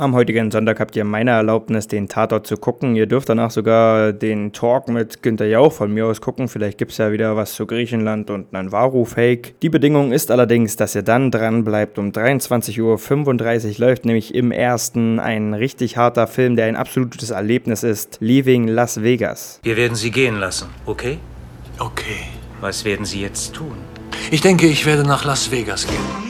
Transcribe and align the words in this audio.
Am 0.00 0.14
heutigen 0.14 0.50
Sonntag 0.50 0.80
habt 0.80 0.96
ihr 0.96 1.04
meine 1.04 1.32
Erlaubnis, 1.32 1.86
den 1.86 2.08
Tatort 2.08 2.46
zu 2.46 2.56
gucken. 2.56 2.96
Ihr 2.96 3.04
dürft 3.04 3.28
danach 3.28 3.50
sogar 3.50 4.14
den 4.14 4.50
Talk 4.54 4.88
mit 4.88 5.22
Günter 5.22 5.44
Jauch 5.44 5.74
von 5.74 5.92
mir 5.92 6.06
aus 6.06 6.22
gucken. 6.22 6.48
Vielleicht 6.48 6.78
gibt 6.78 6.92
es 6.92 6.96
ja 6.96 7.12
wieder 7.12 7.36
was 7.36 7.52
zu 7.52 7.66
Griechenland 7.66 8.30
und 8.30 8.54
einen 8.54 8.72
Varu-Fake. 8.72 9.60
Die 9.60 9.68
Bedingung 9.68 10.12
ist 10.12 10.30
allerdings, 10.30 10.76
dass 10.76 10.94
ihr 10.94 11.02
dann 11.02 11.30
dran 11.30 11.64
bleibt. 11.64 11.98
Um 11.98 12.12
23.35 12.12 12.80
Uhr 12.80 13.86
läuft 13.86 14.06
nämlich 14.06 14.34
im 14.34 14.52
ersten 14.52 15.20
ein 15.20 15.52
richtig 15.52 15.98
harter 15.98 16.26
Film, 16.26 16.56
der 16.56 16.64
ein 16.64 16.76
absolutes 16.76 17.28
Erlebnis 17.28 17.82
ist. 17.82 18.16
Leaving 18.20 18.68
Las 18.68 19.02
Vegas. 19.02 19.60
Wir 19.64 19.76
werden 19.76 19.96
Sie 19.96 20.10
gehen 20.10 20.38
lassen, 20.38 20.70
okay? 20.86 21.18
Okay. 21.78 22.22
Was 22.62 22.86
werden 22.86 23.04
Sie 23.04 23.20
jetzt 23.20 23.52
tun? 23.52 23.74
Ich 24.30 24.40
denke, 24.40 24.66
ich 24.66 24.86
werde 24.86 25.02
nach 25.02 25.26
Las 25.26 25.50
Vegas 25.50 25.86
gehen. 25.86 26.29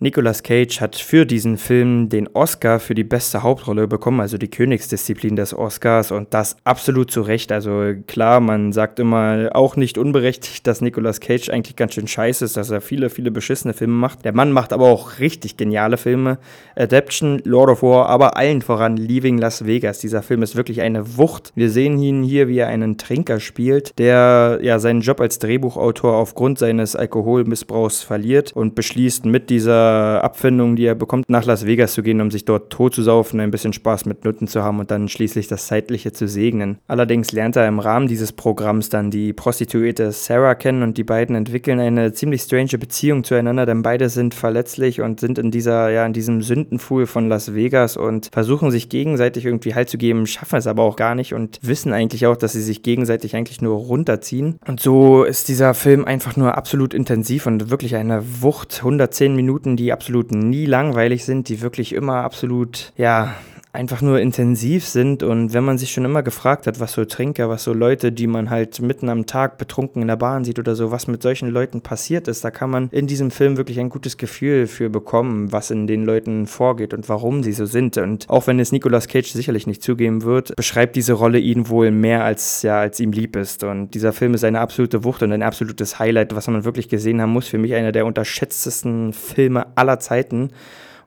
Nicolas 0.00 0.44
Cage 0.44 0.80
hat 0.80 0.94
für 0.94 1.26
diesen 1.26 1.58
Film 1.58 2.08
den 2.08 2.28
Oscar 2.32 2.78
für 2.78 2.94
die 2.94 3.02
beste 3.02 3.42
Hauptrolle 3.42 3.88
bekommen, 3.88 4.20
also 4.20 4.38
die 4.38 4.46
Königsdisziplin 4.46 5.34
des 5.34 5.52
Oscars 5.52 6.12
und 6.12 6.32
das 6.32 6.56
absolut 6.62 7.10
zu 7.10 7.22
Recht. 7.22 7.50
Also 7.50 7.94
klar, 8.06 8.38
man 8.38 8.72
sagt 8.72 9.00
immer 9.00 9.48
auch 9.54 9.74
nicht 9.74 9.98
unberechtigt, 9.98 10.68
dass 10.68 10.82
Nicolas 10.82 11.18
Cage 11.18 11.48
eigentlich 11.50 11.74
ganz 11.74 11.94
schön 11.94 12.06
scheiße 12.06 12.44
ist, 12.44 12.56
dass 12.56 12.70
er 12.70 12.80
viele, 12.80 13.10
viele 13.10 13.32
beschissene 13.32 13.74
Filme 13.74 13.94
macht. 13.94 14.24
Der 14.24 14.32
Mann 14.32 14.52
macht 14.52 14.72
aber 14.72 14.84
auch 14.84 15.18
richtig 15.18 15.56
geniale 15.56 15.96
Filme. 15.96 16.38
Adaption, 16.76 17.42
Lord 17.42 17.70
of 17.70 17.82
War, 17.82 18.08
aber 18.08 18.36
allen 18.36 18.62
voran 18.62 18.96
Leaving 18.96 19.38
Las 19.38 19.66
Vegas. 19.66 19.98
Dieser 19.98 20.22
Film 20.22 20.44
ist 20.44 20.54
wirklich 20.54 20.80
eine 20.80 21.16
Wucht. 21.16 21.50
Wir 21.56 21.70
sehen 21.70 22.00
ihn 22.00 22.22
hier, 22.22 22.46
wie 22.46 22.58
er 22.58 22.68
einen 22.68 22.98
Trinker 22.98 23.40
spielt, 23.40 23.98
der 23.98 24.60
ja 24.62 24.78
seinen 24.78 25.00
Job 25.00 25.20
als 25.20 25.40
Drehbuchautor 25.40 26.14
aufgrund 26.14 26.60
seines 26.60 26.94
Alkoholmissbrauchs 26.94 28.04
verliert 28.04 28.52
und 28.52 28.76
beschließt 28.76 29.26
mit 29.26 29.50
dieser 29.50 29.87
Abfindung, 29.88 30.76
die 30.76 30.84
er 30.84 30.94
bekommt, 30.94 31.28
nach 31.28 31.44
Las 31.44 31.66
Vegas 31.66 31.94
zu 31.94 32.02
gehen, 32.02 32.20
um 32.20 32.30
sich 32.30 32.44
dort 32.44 32.70
tot 32.70 32.94
zu 32.94 33.02
saufen, 33.02 33.40
ein 33.40 33.50
bisschen 33.50 33.72
Spaß 33.72 34.04
mit 34.06 34.24
Nutten 34.24 34.48
zu 34.48 34.62
haben 34.62 34.78
und 34.78 34.90
dann 34.90 35.08
schließlich 35.08 35.48
das 35.48 35.66
Zeitliche 35.66 36.12
zu 36.12 36.28
segnen. 36.28 36.78
Allerdings 36.86 37.32
lernt 37.32 37.56
er 37.56 37.66
im 37.68 37.78
Rahmen 37.78 38.08
dieses 38.08 38.32
Programms 38.32 38.88
dann 38.88 39.10
die 39.10 39.32
Prostituierte 39.32 40.12
Sarah 40.12 40.54
kennen 40.54 40.82
und 40.82 40.98
die 40.98 41.04
beiden 41.04 41.34
entwickeln 41.34 41.80
eine 41.80 42.12
ziemlich 42.12 42.42
strange 42.42 42.78
Beziehung 42.78 43.24
zueinander, 43.24 43.66
denn 43.66 43.82
beide 43.82 44.08
sind 44.08 44.34
verletzlich 44.34 45.00
und 45.00 45.20
sind 45.20 45.38
in 45.38 45.50
dieser, 45.50 45.90
ja, 45.90 46.04
in 46.04 46.12
diesem 46.12 46.42
Sündenfuhl 46.42 47.06
von 47.06 47.28
Las 47.28 47.54
Vegas 47.54 47.96
und 47.96 48.28
versuchen 48.32 48.70
sich 48.70 48.88
gegenseitig 48.88 49.44
irgendwie 49.44 49.74
Halt 49.74 49.88
zu 49.88 49.98
geben, 49.98 50.26
schaffen 50.26 50.56
es 50.56 50.66
aber 50.66 50.82
auch 50.82 50.96
gar 50.96 51.14
nicht 51.14 51.34
und 51.34 51.58
wissen 51.62 51.92
eigentlich 51.92 52.26
auch, 52.26 52.36
dass 52.36 52.52
sie 52.52 52.62
sich 52.62 52.82
gegenseitig 52.82 53.36
eigentlich 53.36 53.62
nur 53.62 53.76
runterziehen. 53.76 54.58
Und 54.66 54.80
so 54.80 55.24
ist 55.24 55.48
dieser 55.48 55.74
Film 55.74 56.04
einfach 56.04 56.36
nur 56.36 56.56
absolut 56.56 56.94
intensiv 56.94 57.46
und 57.46 57.70
wirklich 57.70 57.96
eine 57.96 58.22
Wucht. 58.42 58.78
110 58.78 59.34
Minuten, 59.34 59.76
die 59.78 59.92
absolut 59.92 60.32
nie 60.32 60.66
langweilig 60.66 61.24
sind, 61.24 61.48
die 61.48 61.60
wirklich 61.60 61.94
immer 61.94 62.24
absolut, 62.24 62.92
ja, 62.96 63.34
einfach 63.72 64.00
nur 64.00 64.18
intensiv 64.18 64.86
sind 64.86 65.22
und 65.22 65.52
wenn 65.52 65.62
man 65.62 65.76
sich 65.76 65.92
schon 65.92 66.04
immer 66.04 66.22
gefragt 66.22 66.66
hat, 66.66 66.80
was 66.80 66.92
so 66.92 67.04
Trinker, 67.04 67.50
was 67.50 67.64
so 67.64 67.74
Leute, 67.74 68.12
die 68.12 68.26
man 68.26 68.48
halt 68.48 68.80
mitten 68.80 69.10
am 69.10 69.26
Tag 69.26 69.58
betrunken 69.58 70.00
in 70.00 70.08
der 70.08 70.16
Bahn 70.16 70.44
sieht 70.44 70.58
oder 70.58 70.74
so, 70.74 70.90
was 70.90 71.06
mit 71.06 71.22
solchen 71.22 71.48
Leuten 71.48 71.82
passiert 71.82 72.28
ist, 72.28 72.44
da 72.44 72.50
kann 72.50 72.70
man 72.70 72.88
in 72.90 73.06
diesem 73.06 73.30
Film 73.30 73.58
wirklich 73.58 73.78
ein 73.78 73.90
gutes 73.90 74.16
Gefühl 74.16 74.66
für 74.66 74.88
bekommen, 74.88 75.52
was 75.52 75.70
in 75.70 75.86
den 75.86 76.04
Leuten 76.04 76.46
vorgeht 76.46 76.94
und 76.94 77.08
warum 77.10 77.42
sie 77.42 77.52
so 77.52 77.66
sind. 77.66 77.98
Und 77.98 78.28
auch 78.28 78.46
wenn 78.46 78.58
es 78.58 78.72
Nicolas 78.72 79.06
Cage 79.06 79.30
sicherlich 79.30 79.66
nicht 79.66 79.82
zugeben 79.82 80.22
wird, 80.22 80.56
beschreibt 80.56 80.96
diese 80.96 81.12
Rolle 81.12 81.38
ihn 81.38 81.68
wohl 81.68 81.90
mehr 81.90 82.24
als 82.24 82.62
ja 82.62 82.80
als 82.80 83.00
ihm 83.00 83.12
lieb 83.12 83.36
ist. 83.36 83.64
Und 83.64 83.90
dieser 83.90 84.14
Film 84.14 84.32
ist 84.32 84.44
eine 84.44 84.60
absolute 84.60 85.04
Wucht 85.04 85.22
und 85.22 85.32
ein 85.32 85.42
absolutes 85.42 85.98
Highlight, 85.98 86.34
was 86.34 86.48
man 86.48 86.64
wirklich 86.64 86.88
gesehen 86.88 87.20
haben 87.20 87.32
muss, 87.32 87.48
für 87.48 87.58
mich 87.58 87.74
einer 87.74 87.92
der 87.92 88.06
unterschätztesten 88.06 89.12
Filme 89.12 89.66
aller 89.76 90.00
Zeiten 90.00 90.50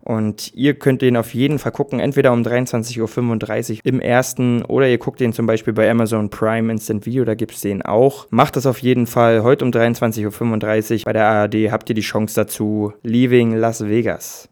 und 0.03 0.53
ihr 0.53 0.73
könnt 0.75 1.01
den 1.01 1.17
auf 1.17 1.33
jeden 1.33 1.59
Fall 1.59 1.71
gucken, 1.71 1.99
entweder 1.99 2.31
um 2.33 2.41
23.35 2.41 3.71
Uhr 3.73 3.79
im 3.83 3.99
ersten 3.99 4.63
oder 4.63 4.87
ihr 4.87 4.97
guckt 4.97 5.19
den 5.19 5.33
zum 5.33 5.45
Beispiel 5.45 5.73
bei 5.73 5.89
Amazon 5.89 6.29
Prime 6.29 6.71
Instant 6.71 7.05
Video, 7.05 7.25
da 7.25 7.35
gibt 7.35 7.53
es 7.53 7.61
den 7.61 7.81
auch. 7.81 8.27
Macht 8.29 8.55
das 8.55 8.65
auf 8.65 8.79
jeden 8.79 9.07
Fall. 9.07 9.43
Heute 9.43 9.65
um 9.65 9.71
23.35 9.71 10.95
Uhr 10.95 11.01
bei 11.05 11.13
der 11.13 11.25
ARD 11.25 11.71
habt 11.71 11.89
ihr 11.89 11.95
die 11.95 12.01
Chance 12.01 12.35
dazu. 12.35 12.93
Leaving 13.03 13.55
Las 13.55 13.85
Vegas. 13.87 14.49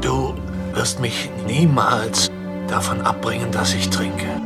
Du 0.00 0.34
wirst 0.74 1.00
mich 1.00 1.30
niemals 1.46 2.30
davon 2.68 3.00
abbringen, 3.00 3.50
dass 3.50 3.74
ich 3.74 3.88
trinke. 3.88 4.45